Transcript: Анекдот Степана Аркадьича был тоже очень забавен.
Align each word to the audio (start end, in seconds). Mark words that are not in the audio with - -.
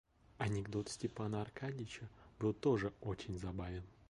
Анекдот 0.39 0.89
Степана 0.89 1.43
Аркадьича 1.43 2.09
был 2.39 2.53
тоже 2.55 2.91
очень 3.01 3.37
забавен. 3.37 3.83